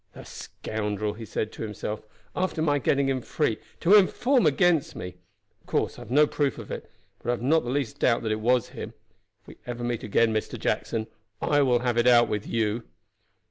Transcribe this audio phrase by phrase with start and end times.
[0.13, 2.01] "The scoundrel," he said to himself,
[2.35, 5.17] "after my getting him free, to inform against me!
[5.61, 6.89] Of course I have no proof of it,
[7.19, 8.95] but I have not the least doubt that it was him.
[9.41, 10.57] If we ever meet again, Mr.
[10.59, 11.05] Jackson,
[11.39, 12.81] I will have it out with you."